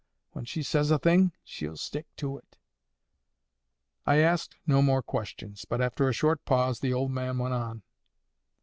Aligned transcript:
When 0.31 0.45
she 0.45 0.63
says 0.63 0.89
a 0.89 0.97
thing, 0.97 1.31
she'll 1.43 1.77
stick 1.77 2.07
to 2.15 2.35
it." 2.39 2.57
I 4.03 4.17
asked 4.17 4.55
no 4.65 4.81
more 4.81 5.03
questions. 5.03 5.63
But, 5.63 5.79
after 5.79 6.09
a 6.09 6.11
short 6.11 6.43
pause, 6.43 6.79
the 6.79 6.91
old 6.91 7.11
man 7.11 7.37
went 7.37 7.53
on. 7.53 7.83